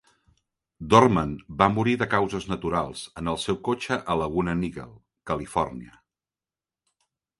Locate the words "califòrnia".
5.33-6.01